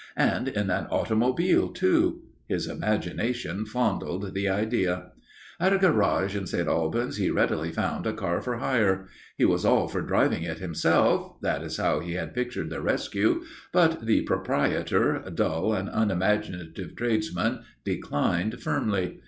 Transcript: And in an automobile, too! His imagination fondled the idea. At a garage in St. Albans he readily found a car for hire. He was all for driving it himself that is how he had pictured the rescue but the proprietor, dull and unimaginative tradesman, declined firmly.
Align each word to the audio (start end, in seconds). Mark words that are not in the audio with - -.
And 0.17 0.47
in 0.47 0.71
an 0.71 0.87
automobile, 0.89 1.69
too! 1.69 2.23
His 2.47 2.65
imagination 2.65 3.67
fondled 3.67 4.33
the 4.33 4.49
idea. 4.49 5.11
At 5.59 5.73
a 5.73 5.77
garage 5.77 6.35
in 6.35 6.47
St. 6.47 6.67
Albans 6.67 7.17
he 7.17 7.29
readily 7.29 7.71
found 7.71 8.07
a 8.07 8.13
car 8.13 8.41
for 8.41 8.57
hire. 8.57 9.05
He 9.37 9.45
was 9.45 9.63
all 9.63 9.87
for 9.87 10.01
driving 10.01 10.41
it 10.41 10.57
himself 10.57 11.39
that 11.41 11.61
is 11.61 11.77
how 11.77 11.99
he 11.99 12.13
had 12.13 12.33
pictured 12.33 12.71
the 12.71 12.81
rescue 12.81 13.43
but 13.71 14.03
the 14.07 14.21
proprietor, 14.23 15.23
dull 15.35 15.71
and 15.75 15.87
unimaginative 15.93 16.95
tradesman, 16.95 17.59
declined 17.83 18.59
firmly. 18.59 19.19